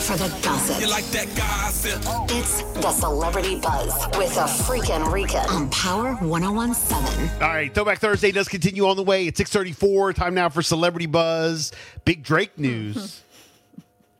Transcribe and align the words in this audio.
Time 0.00 0.18
now 0.18 0.28
for 0.28 0.28
the 0.28 0.42
gossip. 0.42 0.80
You 0.80 0.88
like 0.88 1.04
that 1.06 1.34
gossip? 1.36 2.00
It's 2.30 2.62
the 2.74 2.90
Celebrity 2.90 3.60
Buzz 3.60 4.06
with 4.16 4.36
a 4.36 4.44
freaking 4.44 5.12
Rika 5.12 5.46
on 5.50 5.68
Power 5.70 6.14
1017. 6.14 7.30
All 7.42 7.48
right, 7.48 7.72
Throwback 7.74 7.98
Thursday 7.98 8.30
does 8.32 8.48
continue 8.48 8.86
on 8.86 8.96
the 8.96 9.02
way. 9.02 9.26
It's 9.26 9.38
634. 9.38 10.14
Time 10.14 10.34
now 10.34 10.48
for 10.48 10.62
Celebrity 10.62 11.06
Buzz. 11.06 11.72
Big 12.04 12.22
Drake 12.22 12.58
news. 12.58 13.22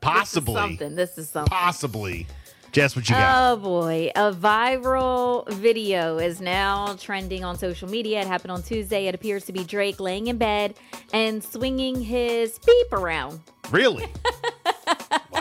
Possibly. 0.01 0.53
This 0.53 0.61
is 0.63 0.69
something. 0.69 0.95
This 0.95 1.17
is 1.17 1.29
something. 1.29 1.49
Possibly. 1.51 2.27
Jess, 2.71 2.95
what 2.95 3.09
you 3.09 3.15
got? 3.15 3.51
Oh 3.51 3.57
boy, 3.57 4.11
a 4.15 4.31
viral 4.31 5.47
video 5.51 6.19
is 6.19 6.39
now 6.39 6.95
trending 6.99 7.43
on 7.43 7.57
social 7.57 7.89
media. 7.89 8.21
It 8.21 8.27
happened 8.27 8.51
on 8.51 8.63
Tuesday. 8.63 9.07
It 9.07 9.15
appears 9.15 9.45
to 9.45 9.51
be 9.51 9.63
Drake 9.63 9.99
laying 9.99 10.27
in 10.27 10.37
bed 10.37 10.75
and 11.11 11.43
swinging 11.43 12.01
his 12.01 12.59
beep 12.59 12.93
around. 12.93 13.41
really? 13.71 14.07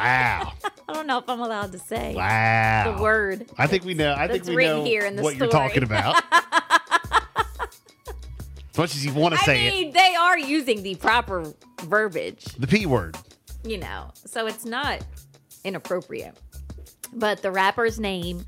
wow. 0.05 0.53
I 0.89 0.93
don't 0.93 1.07
know 1.07 1.19
if 1.19 1.29
I'm 1.29 1.41
allowed 1.41 1.73
to 1.73 1.79
say 1.79 2.15
Wow. 2.15 2.97
the 2.97 3.03
word. 3.03 3.47
I 3.59 3.67
think 3.67 3.85
we 3.85 3.95
know. 3.95 4.15
I 4.17 4.27
think 4.29 4.45
we 4.45 4.57
written 4.57 4.79
know 4.79 4.85
here 4.85 5.03
in 5.03 5.17
the 5.17 5.23
what 5.23 5.37
you're 5.37 5.49
talking 5.49 5.83
about. 5.83 6.23
as 8.73 8.79
much 8.79 8.95
as 8.95 9.05
you 9.05 9.13
want 9.13 9.35
to 9.35 9.41
I 9.41 9.45
say 9.45 9.67
it, 9.67 9.73
mean, 9.73 9.93
they 9.93 10.15
are 10.15 10.39
using 10.39 10.83
the 10.83 10.95
proper 10.97 11.53
verbiage, 11.83 12.45
the 12.59 12.67
P 12.67 12.87
word. 12.87 13.17
you 13.65 13.79
know, 13.79 14.11
so 14.15 14.47
it's 14.47 14.65
not 14.65 15.05
inappropriate. 15.65 16.37
But 17.13 17.43
the 17.43 17.51
rapper's 17.51 17.99
name 17.99 18.45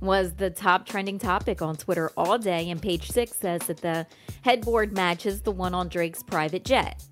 was 0.00 0.32
the 0.34 0.48
top 0.50 0.86
trending 0.86 1.18
topic 1.18 1.60
on 1.60 1.76
Twitter 1.76 2.10
all 2.16 2.38
day, 2.38 2.70
and 2.70 2.80
page 2.80 3.10
six 3.10 3.32
says 3.36 3.62
that 3.62 3.78
the 3.78 4.06
headboard 4.42 4.92
matches 4.92 5.42
the 5.42 5.50
one 5.52 5.74
on 5.74 5.88
Drake's 5.88 6.22
private 6.22 6.64
jet. 6.64 7.02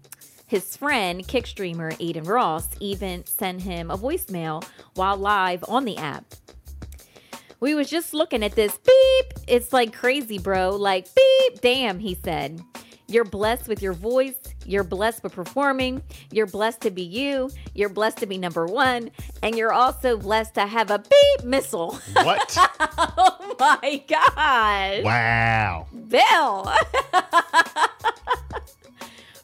His 0.46 0.76
friend, 0.76 1.26
kick 1.26 1.46
streamer 1.46 1.92
Adin 2.00 2.24
Ross, 2.24 2.68
even 2.80 3.26
sent 3.26 3.62
him 3.62 3.90
a 3.90 3.98
voicemail 3.98 4.64
while 4.94 5.16
live 5.16 5.64
on 5.68 5.84
the 5.84 5.96
app. 5.96 6.24
We 7.58 7.74
was 7.74 7.90
just 7.90 8.14
looking 8.14 8.44
at 8.44 8.52
this 8.52 8.78
beep. 8.78 9.32
It's 9.48 9.72
like 9.72 9.92
crazy, 9.92 10.38
bro. 10.38 10.70
Like 10.76 11.08
beep. 11.14 11.60
Damn, 11.60 11.98
he 11.98 12.16
said. 12.22 12.62
You're 13.08 13.24
blessed 13.24 13.66
with 13.66 13.82
your 13.82 13.92
voice. 13.92 14.36
You're 14.64 14.84
blessed 14.84 15.22
with 15.22 15.32
performing. 15.32 16.02
You're 16.32 16.46
blessed 16.46 16.80
to 16.82 16.90
be 16.90 17.02
you. 17.02 17.50
You're 17.74 17.88
blessed 17.88 18.18
to 18.18 18.26
be 18.26 18.36
number 18.36 18.66
one. 18.66 19.10
And 19.42 19.56
you're 19.56 19.72
also 19.72 20.16
blessed 20.16 20.54
to 20.54 20.66
have 20.66 20.90
a 20.90 20.98
beep 20.98 21.44
missile. 21.44 21.98
What? 22.12 22.56
oh 22.80 23.56
my 23.58 24.04
God. 24.08 25.04
wow. 25.04 25.86
Bill. 26.08 26.72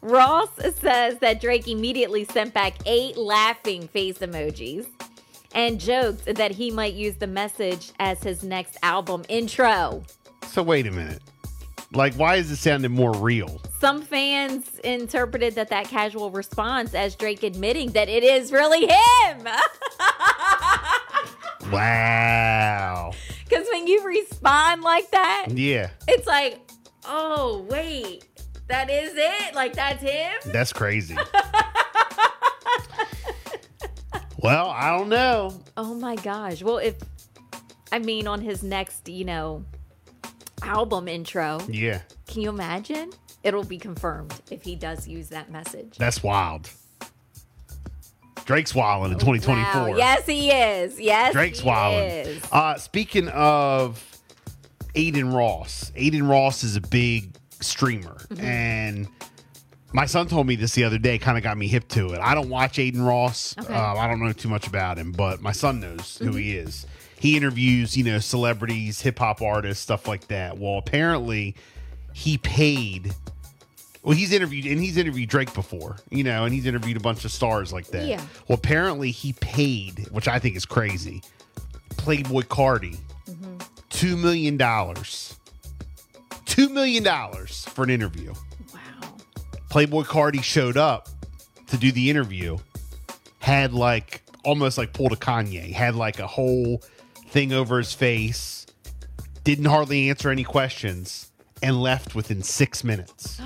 Ross 0.01 0.49
says 0.83 1.17
that 1.19 1.41
Drake 1.41 1.67
immediately 1.67 2.25
sent 2.25 2.53
back 2.53 2.73
eight 2.85 3.17
laughing 3.17 3.87
face 3.87 4.19
emojis 4.19 4.85
and 5.55 5.79
joked 5.79 6.25
that 6.35 6.51
he 6.51 6.69
might 6.71 6.93
use 6.93 7.15
the 7.15 7.27
message 7.27 7.91
as 7.99 8.21
his 8.21 8.43
next 8.43 8.77
album 8.83 9.23
intro. 9.29 10.03
So 10.47 10.61
wait 10.61 10.85
a 10.87 10.91
minute. 10.91 11.21
Like, 11.93 12.15
why 12.15 12.35
is 12.37 12.49
it 12.49 12.55
sounding 12.55 12.91
more 12.91 13.13
real? 13.13 13.61
Some 13.79 14.01
fans 14.01 14.79
interpreted 14.83 15.53
that 15.55 15.69
that 15.69 15.87
casual 15.87 16.31
response 16.31 16.95
as 16.95 17.15
Drake 17.15 17.43
admitting 17.43 17.91
that 17.91 18.09
it 18.09 18.23
is 18.23 18.51
really 18.51 18.87
him. 18.87 19.47
Wow. 21.71 23.11
Because 23.47 23.65
when 23.71 23.87
you 23.87 24.03
respond 24.05 24.81
like 24.83 25.09
that, 25.11 25.47
Yeah, 25.51 25.89
it's 26.07 26.27
like, 26.27 26.59
oh, 27.05 27.65
wait, 27.69 28.25
that 28.67 28.89
is 28.89 29.13
it? 29.15 29.55
Like, 29.55 29.73
that's 29.73 30.01
him? 30.01 30.31
that's 30.51 30.73
crazy. 30.73 31.15
well, 34.37 34.69
I 34.69 34.97
don't 34.97 35.09
know. 35.09 35.59
Oh 35.77 35.93
my 35.95 36.15
gosh. 36.15 36.61
Well, 36.63 36.77
if, 36.77 36.95
I 37.91 37.99
mean, 37.99 38.27
on 38.27 38.41
his 38.41 38.63
next, 38.63 39.07
you 39.09 39.25
know, 39.25 39.63
album 40.61 41.07
intro, 41.07 41.59
Yeah, 41.69 42.01
can 42.27 42.41
you 42.41 42.49
imagine? 42.49 43.11
It'll 43.43 43.63
be 43.65 43.77
confirmed 43.77 44.33
if 44.49 44.63
he 44.63 44.75
does 44.75 45.07
use 45.07 45.29
that 45.29 45.51
message. 45.51 45.97
that's 45.97 46.23
wild. 46.23 46.69
Drake's 48.45 48.75
wilding 48.75 49.13
in 49.13 49.19
2024. 49.19 49.81
Wow. 49.91 49.95
Yes, 49.97 50.25
he 50.25 50.51
is. 50.51 50.99
Yes, 50.99 51.31
Drake's 51.33 51.63
wilding. 51.63 52.41
Uh, 52.51 52.75
speaking 52.75 53.29
of 53.29 54.03
Adin 54.95 55.31
Ross, 55.31 55.91
Adin 55.95 56.27
Ross 56.27 56.63
is 56.63 56.75
a 56.75 56.81
big 56.81 57.33
streamer, 57.63 58.17
Mm-hmm. 58.29 58.43
and 58.45 59.07
my 59.93 60.05
son 60.07 60.27
told 60.27 60.47
me 60.47 60.55
this 60.55 60.73
the 60.73 60.83
other 60.85 60.97
day. 60.97 61.17
Kind 61.19 61.37
of 61.37 61.43
got 61.43 61.57
me 61.57 61.67
hip 61.67 61.87
to 61.89 62.13
it. 62.13 62.19
I 62.19 62.33
don't 62.33 62.49
watch 62.49 62.79
Adin 62.79 63.01
Ross. 63.03 63.55
Okay. 63.59 63.73
Uh, 63.73 63.95
I 63.95 64.07
don't 64.07 64.19
know 64.23 64.31
too 64.33 64.49
much 64.49 64.65
about 64.67 64.97
him, 64.97 65.11
but 65.11 65.41
my 65.41 65.51
son 65.51 65.79
knows 65.79 66.17
who 66.17 66.31
he 66.33 66.53
Mm-hmm. 66.55 66.67
is. 66.67 66.87
He 67.19 67.37
interviews, 67.37 67.95
you 67.95 68.03
know, 68.03 68.19
celebrities, 68.19 68.99
hip 69.01 69.19
hop 69.19 69.41
artists, 69.41 69.81
stuff 69.83 70.07
like 70.07 70.27
that. 70.27 70.57
Well, 70.57 70.77
apparently, 70.77 71.55
he 72.11 72.37
paid. 72.37 73.13
Well, 74.01 74.17
he's 74.17 74.33
interviewed 74.33 74.65
and 74.65 74.81
he's 74.81 74.97
interviewed 74.97 75.29
Drake 75.29 75.53
before, 75.53 75.95
you 76.09 76.25
know, 76.25 76.43
and 76.43 76.53
he's 76.53 76.65
interviewed 76.65 76.97
a 76.97 76.99
bunch 76.99 77.23
of 77.23 77.31
stars 77.31 77.71
like 77.71 77.87
that. 77.91 78.05
Yeah. 78.07 78.21
Well, 78.49 78.57
apparently 78.57 79.11
he 79.11 79.31
paid, 79.33 80.07
which 80.11 80.27
I 80.27 80.39
think 80.39 80.57
is 80.57 80.65
crazy. 80.65 81.21
Playboi 81.95 82.43
Carti 82.45 82.97
two 83.89 84.17
million 84.17 84.57
dollars. 84.57 85.37
Two 86.53 86.69
million 86.69 87.01
dollars 87.03 87.65
for 87.65 87.83
an 87.83 87.89
interview. 87.89 88.31
Wow. 88.73 88.79
Playboi 89.71 90.05
Carti 90.05 90.43
showed 90.43 90.77
up 90.77 91.09
to 91.67 91.77
do 91.77 91.91
the 91.91 92.11
interview, 92.11 92.59
had 93.39 93.73
like 93.73 94.21
almost 94.43 94.77
like 94.77 94.93
pulled 94.93 95.13
a 95.13 95.15
Kanye, 95.15 95.71
had 95.73 95.95
like 95.95 96.19
a 96.19 96.27
whole 96.27 96.83
thing 97.29 97.53
over 97.53 97.79
his 97.79 97.91
face, 97.93 98.67
didn't 99.43 99.65
hardly 99.65 100.11
answer 100.11 100.29
any 100.29 100.43
questions, 100.43 101.31
and 101.63 101.81
left 101.81 102.13
within 102.13 102.43
six 102.43 102.83
minutes. 102.83 103.41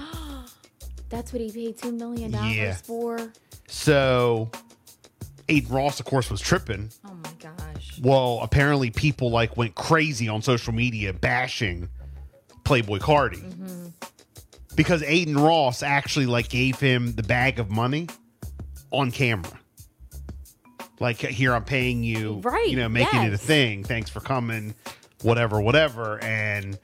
That's 1.09 1.31
what 1.31 1.41
he 1.41 1.50
paid 1.50 1.78
$2 1.78 1.97
million 1.97 2.34
Yeah. 2.34 2.74
for? 2.75 3.31
So 3.69 4.51
Adin 5.47 5.69
Ross, 5.69 6.01
of 6.01 6.06
course, 6.06 6.29
was 6.29 6.41
tripping. 6.41 6.89
Oh 7.06 7.13
my 7.24 7.29
gosh. 7.39 7.97
Well, 8.01 8.39
apparently 8.41 8.91
people 8.91 9.31
like 9.31 9.56
went 9.56 9.75
crazy 9.75 10.28
on 10.28 10.41
social 10.41 10.74
media 10.74 11.13
bashing 11.13 11.88
Playboi 12.68 13.00
Carti. 13.00 13.44
Because 14.76 15.02
Adin 15.04 15.38
Ross 15.38 15.82
actually 15.82 16.26
like 16.28 16.50
gave 16.50 16.80
him 16.80 17.14
the 17.14 17.24
bag 17.24 17.60
of 17.60 17.70
money 17.72 18.08
on 18.92 19.10
camera. 19.12 19.60
Like 21.00 21.18
here 21.18 21.54
I'm 21.54 21.64
paying 21.64 22.04
you, 22.04 22.42
Right, 22.44 22.68
you 22.68 22.76
know, 22.78 22.90
making 22.90 23.24
it 23.24 23.34
a 23.34 23.38
thing. 23.38 23.84
Thanks 23.84 24.10
for 24.10 24.20
coming, 24.20 24.76
whatever, 25.22 25.62
whatever. 25.62 26.22
And 26.24 26.78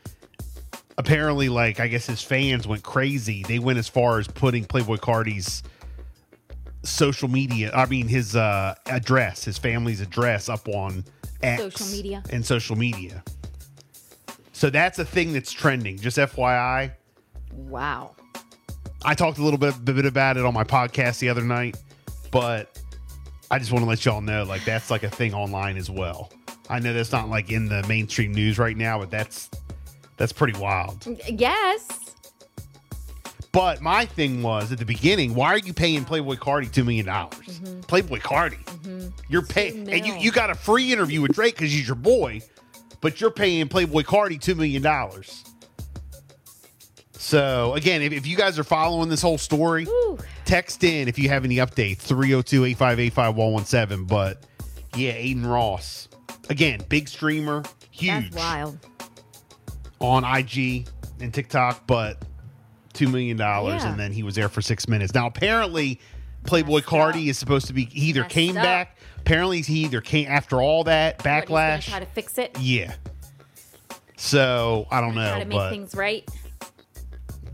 apparently 0.98 1.50
like 1.50 1.80
I 1.80 1.88
guess 1.88 2.06
his 2.06 2.22
fans 2.22 2.68
went 2.68 2.84
crazy. 2.84 3.44
They 3.48 3.60
went 3.60 3.78
as 3.78 3.88
far 3.88 4.20
as 4.20 4.28
putting 4.28 4.66
Playboi 4.66 5.00
Carti's 5.00 5.64
social 6.86 7.30
media 7.30 7.72
i 7.74 7.86
mean 7.86 8.10
his 8.10 8.36
uh 8.36 8.76
address 8.88 9.46
his 9.46 9.58
family's 9.58 10.02
address 10.02 10.50
up 10.50 10.68
on 10.68 11.02
X 11.42 11.62
Social 11.62 11.88
media. 11.88 12.22
and 12.30 12.46
social 12.46 12.76
media 12.76 13.24
so 14.64 14.70
that's 14.70 14.98
a 14.98 15.04
thing 15.04 15.34
that's 15.34 15.52
trending 15.52 16.00
just 16.00 16.18
fyi 16.18 16.90
Wow. 17.52 18.16
i 19.04 19.14
talked 19.14 19.38
a 19.38 19.44
little 19.44 19.60
bit, 19.60 19.84
bit 19.84 20.06
about 20.06 20.38
it 20.38 20.46
on 20.46 20.54
my 20.54 20.64
podcast 20.64 21.20
the 21.20 21.28
other 21.28 21.44
night 21.44 21.76
but 22.32 22.80
i 23.52 23.60
just 23.60 23.74
want 23.74 23.84
to 23.84 23.90
let 23.90 24.06
y'all 24.06 24.22
know 24.22 24.44
like 24.44 24.64
that's 24.64 24.90
like 24.90 25.04
a 25.04 25.10
thing 25.10 25.34
online 25.34 25.76
as 25.76 25.90
well. 25.90 26.32
I 26.70 26.80
know 26.80 26.94
that's 26.94 27.12
not 27.12 27.28
like 27.28 27.52
in 27.52 27.68
the 27.68 27.86
mainstream 27.90 28.34
news 28.34 28.58
right 28.58 28.78
now 28.78 29.00
but 29.00 29.12
that's 29.12 29.50
that's 30.16 30.32
pretty 30.32 30.58
wild. 30.58 31.02
Mm, 31.02 31.42
yes. 31.42 32.00
But 33.52 33.82
my 33.82 34.06
thing 34.06 34.42
was 34.42 34.72
at 34.72 34.80
the 34.80 34.86
beginning, 34.86 35.36
why 35.36 35.48
are 35.48 35.58
you 35.58 35.74
paying 35.74 36.06
Playboi 36.06 36.38
Carti 36.38 36.72
two 36.72 36.86
million 36.86 37.06
dollars? 37.06 37.60
Mm-hmm. 37.60 37.82
Playboi 37.82 38.22
Carti, 38.22 38.64
mm-hmm. 38.64 39.10
you're 39.28 39.42
paying, 39.42 39.92
and 39.92 40.06
you 40.06 40.16
you 40.16 40.32
got 40.32 40.50
a 40.50 40.56
free 40.56 40.94
interview 40.94 41.22
with 41.22 41.34
Drake 41.34 41.56
because 41.56 41.72
he's 41.72 41.86
your 41.86 41.98
boy, 41.98 42.42
but 43.04 43.22
you're 43.22 43.30
paying 43.30 43.68
Playboi 43.68 44.04
Carti 44.04 44.42
two 44.42 44.56
million 44.56 44.82
dollars. 44.82 45.44
So 47.14 47.74
again, 47.76 48.02
if, 48.02 48.12
if 48.12 48.26
you 48.26 48.36
guys 48.36 48.58
are 48.58 48.64
following 48.64 49.10
this 49.10 49.22
whole 49.22 49.38
story, 49.38 49.86
Ooh. 49.88 50.18
text 50.46 50.84
in 50.84 51.08
if 51.08 51.20
you 51.20 51.30
have 51.30 51.46
any 51.46 51.58
updates 51.58 52.00
302-858-5117. 52.08 54.08
But 54.08 54.44
yeah, 54.96 55.12
Adin 55.12 55.46
Ross. 55.46 56.10
Again, 56.50 56.82
big 56.90 57.08
streamer, 57.08 57.62
huge 57.92 58.32
That's 58.32 58.36
wild. 58.36 58.80
on 60.00 60.24
IG 60.26 60.88
and 61.22 61.32
TikTok, 61.34 61.86
but 61.88 62.18
two 62.94 63.08
million 63.08 63.38
dollars, 63.38 63.84
Yeah. 63.84 63.92
and 63.92 64.00
then 64.00 64.12
he 64.12 64.24
was 64.24 64.34
there 64.36 64.50
for 64.50 64.62
six 64.62 64.88
minutes. 64.90 65.14
Now 65.14 65.28
apparently, 65.28 66.02
Playboy 66.46 66.78
Messed 66.78 66.88
Cardi 66.88 67.20
up. 67.22 67.28
is 67.28 67.38
supposed 67.38 67.68
to 67.68 67.74
be 67.74 67.86
he 67.86 68.10
either 68.10 68.22
Messed 68.24 68.34
came 68.34 68.58
up. 68.58 68.64
back. 68.64 68.98
Apparently, 69.26 69.62
he 69.62 69.86
either 69.86 70.02
came 70.02 70.28
after 70.28 70.62
all 70.62 70.84
that 70.84 71.24
What, 71.24 71.34
he's 71.48 71.50
backlash. 71.50 71.90
try 71.90 72.00
to 72.02 72.06
fix 72.06 72.38
it. 72.38 72.58
yeah. 72.60 72.94
So 74.18 74.86
I 74.92 75.00
don't 75.00 75.14
Try 75.14 75.34
know, 75.34 75.40
to 75.40 75.46
make 75.46 75.70
things 75.70 75.96
right. 75.96 76.28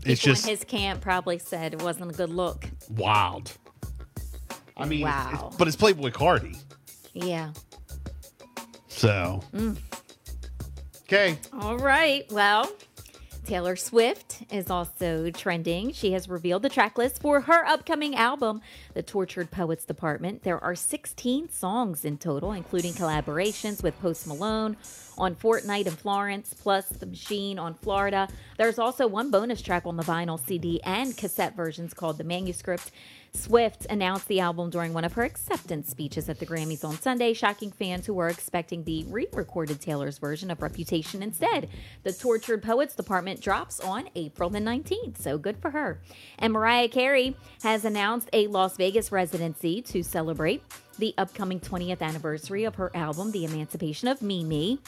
it's 0.04 0.20
People 0.22 0.34
just 0.34 0.46
his 0.46 0.64
camp 0.64 1.00
probably 1.00 1.38
said 1.38 1.72
it 1.74 1.82
wasn't 1.82 2.10
a 2.10 2.14
good 2.14 2.30
look. 2.30 2.64
wild. 2.90 3.52
I 4.76 4.84
mean, 4.86 5.00
it's- 5.02 5.24
Wow. 5.26 5.30
it's- 5.38 5.56
but 5.56 5.68
it's 5.68 5.76
Playboi 5.76 6.12
Carti, 6.12 6.56
Yeah. 7.12 7.52
so 8.88 9.40
Mm. 9.52 9.76
okay. 11.04 11.38
All 11.60 11.76
right. 11.78 12.24
Well, 12.32 12.70
Taylor 13.46 13.76
Swift 13.76 14.29
is 14.50 14.70
also 14.70 15.30
trending. 15.30 15.92
She 15.92 16.12
has 16.12 16.28
revealed 16.28 16.62
the 16.62 16.68
track 16.68 16.96
list 16.96 17.20
for 17.20 17.42
her 17.42 17.66
upcoming 17.66 18.14
album, 18.14 18.60
The 18.94 19.02
Tortured 19.02 19.50
Poets 19.50 19.84
Department. 19.84 20.42
There 20.42 20.62
are 20.62 20.74
16 20.74 21.50
songs 21.50 22.04
in 22.04 22.18
total, 22.18 22.52
including 22.52 22.92
collaborations 22.94 23.82
with 23.82 24.00
Post 24.00 24.26
Malone 24.26 24.76
on 25.18 25.34
Fortnight 25.34 25.86
in 25.86 25.92
Florence, 25.92 26.54
plus 26.54 26.88
The 26.88 27.06
Machine 27.06 27.58
on 27.58 27.74
Florida. 27.74 28.28
There's 28.56 28.78
also 28.78 29.06
one 29.06 29.30
bonus 29.30 29.60
track 29.60 29.82
on 29.86 29.96
the 29.96 30.02
vinyl 30.02 30.38
CD 30.38 30.80
and 30.82 31.16
cassette 31.16 31.54
versions 31.54 31.92
called 31.92 32.18
The 32.18 32.24
Manuscript. 32.24 32.90
Swift 33.32 33.86
announced 33.88 34.26
the 34.26 34.40
album 34.40 34.70
during 34.70 34.92
one 34.92 35.04
of 35.04 35.12
her 35.12 35.22
acceptance 35.22 35.88
speeches 35.88 36.28
at 36.28 36.40
the 36.40 36.46
Grammys 36.46 36.84
on 36.84 37.00
Sunday, 37.00 37.32
shocking 37.32 37.70
fans 37.70 38.06
who 38.06 38.14
were 38.14 38.28
expecting 38.28 38.82
the 38.82 39.04
re 39.08 39.28
recorded 39.32 39.80
Taylor's 39.80 40.18
version 40.18 40.50
of 40.50 40.60
Reputation 40.60 41.22
instead. 41.22 41.68
The 42.02 42.12
Tortured 42.12 42.62
Poets 42.62 42.96
Department 42.96 43.40
drops 43.40 43.78
on 43.78 44.08
April 44.16 44.29
the 44.34 44.58
19th, 44.58 45.18
so 45.18 45.38
good 45.38 45.58
for 45.58 45.70
her. 45.70 46.00
And 46.38 46.52
Mariah 46.52 46.88
Carey 46.88 47.36
has 47.62 47.84
announced 47.84 48.28
a 48.32 48.46
Las 48.46 48.76
Vegas 48.76 49.12
residency 49.12 49.82
to 49.82 50.02
celebrate 50.02 50.62
the 50.98 51.14
upcoming 51.18 51.60
20th 51.60 52.02
anniversary 52.02 52.64
of 52.64 52.76
her 52.76 52.90
album, 52.94 53.32
The 53.32 53.44
Emancipation 53.44 54.08
of 54.08 54.22
Mimi. 54.22 54.80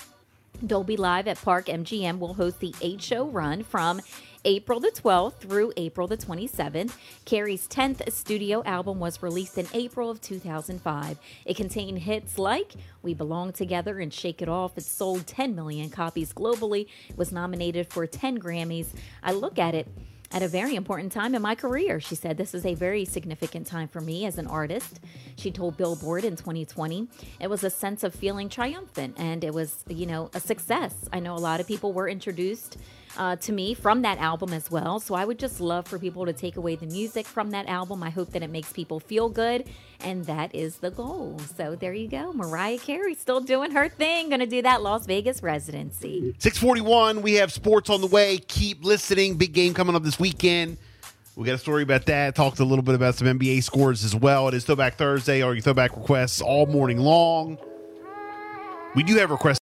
Dolby 0.65 0.97
Live 0.97 1.27
at 1.27 1.43
Park 1.43 1.67
MGM 1.67 2.19
will 2.19 2.35
host 2.35 2.61
the 2.61 2.75
eight 2.81 3.03
show 3.03 3.27
run 3.27 3.65
from 3.65 4.01
April 4.45 4.81
the 4.81 4.91
12th 4.91 5.39
through 5.39 5.73
April 5.77 6.09
the 6.09 6.17
27th. 6.17 6.97
Carey's 7.25 7.69
10th 7.69 8.11
studio 8.13 8.63
album 8.65 8.99
was 8.99 9.23
released 9.23 9.57
in 9.57 9.69
April 9.73 10.11
of 10.11 10.21
2005. 10.21 11.19
It 11.45 11.57
contained 11.57 12.01
hits 12.01 12.39
like 12.39 12.73
We 13.03 13.15
Belong 13.15 13.53
Together 13.53 14.01
and 14.01 14.13
Shake 14.13 14.43
It 14.43 14.49
Off. 14.49 14.77
It 14.77 14.85
sold 14.85 15.29
10 15.29 15.55
million 15.55 15.91
copies 15.91 16.33
globally, 16.33 16.89
It 17.09 17.17
was 17.17 17.31
nominated 17.31 17.87
for 17.87 18.07
10 18.07 18.39
Grammys. 18.39 18.89
I 19.23 19.33
look 19.33 19.61
at 19.61 19.77
it 19.77 19.87
at 20.33 20.43
a 20.43 20.49
very 20.49 20.75
important 20.75 21.13
time 21.13 21.35
in 21.35 21.43
my 21.43 21.55
career. 21.55 22.01
She 22.01 22.15
said, 22.15 22.37
This 22.37 22.55
is 22.55 22.67
a 22.67 22.75
very 22.75 23.05
significant 23.05 23.67
time 23.67 23.87
for 23.87 24.01
me 24.01 24.27
as 24.27 24.39
an 24.39 24.49
artist. 24.49 24.99
She 25.37 25.53
told 25.53 25.77
Billboard 25.77 26.25
in 26.25 26.37
2020, 26.37 27.07
It 27.39 27.49
was 27.49 27.63
a 27.63 27.71
sense 27.71 28.03
of 28.03 28.15
feeling 28.15 28.49
triumphant 28.49 29.15
and 29.19 29.45
it 29.45 29.55
was, 29.55 29.85
you 29.89 30.07
know, 30.07 30.31
a 30.35 30.41
success. 30.41 30.95
I 31.13 31.21
know 31.21 31.35
a 31.35 31.39
lot 31.39 31.61
of 31.61 31.69
people 31.69 31.93
were 31.93 32.09
introduced 32.09 32.79
uh, 33.17 33.37
to 33.37 33.53
me 33.53 33.75
from 33.75 34.03
that 34.03 34.19
album 34.19 34.53
as 34.53 34.71
well. 34.71 35.01
So 35.01 35.15
I 35.15 35.25
would 35.25 35.39
just 35.39 35.61
love 35.61 35.87
for 35.87 35.99
people 35.99 36.27
to 36.27 36.33
take 36.33 36.57
away 36.57 36.77
the 36.77 36.87
music 36.87 37.27
from 37.27 37.51
that 37.51 37.67
album. 37.67 38.03
I 38.03 38.11
hope 38.11 38.31
that 38.33 38.43
it 38.43 38.51
makes 38.51 38.73
people 38.73 39.01
feel 39.01 39.29
good. 39.29 39.65
And 40.01 40.25
that 40.25 40.55
is 40.55 40.77
the 40.77 40.91
goal. 40.91 41.39
So 41.57 41.77
there 41.77 41.95
you 41.95 42.09
go. 42.09 42.33
Mariah 42.33 42.79
Carey 42.79 43.15
still 43.15 43.41
doing 43.41 43.71
her 43.73 43.89
thing. 43.89 44.31
Gonna 44.31 44.47
do 44.47 44.63
that 44.63 44.83
Las 44.83 45.07
Vegas 45.07 45.43
residency. 45.43 46.35
641, 46.39 47.23
we 47.23 47.35
have 47.35 47.53
sports 47.53 47.91
on 47.91 48.01
the 48.01 48.07
way. 48.07 48.39
Keep 48.39 48.85
listening. 48.85 49.37
Big 49.37 49.53
game 49.53 49.75
coming 49.75 49.95
up 49.95 50.03
this 50.03 50.19
weekend. 50.19 50.79
We 51.37 51.47
got 51.47 51.55
a 51.55 51.59
story 51.59 51.83
about 51.83 52.05
that. 52.07 52.35
Talked 52.35 52.61
a 52.61 52.65
little 52.65 52.83
bit 52.83 52.95
about 52.95 53.15
some 53.15 53.27
NBA 53.27 53.63
scores 53.63 54.05
as 54.05 54.15
well. 54.15 54.49
It 54.49 54.55
is 54.55 54.65
Throwback 54.65 54.97
Thursday. 54.97 55.43
Or 55.43 55.55
your 55.55 55.63
throwback 55.63 55.97
requests 55.97 56.43
all 56.43 56.67
morning 56.67 56.99
long. 56.99 57.59
We 58.95 59.03
do 59.03 59.17
have 59.17 59.31
requests. 59.31 59.62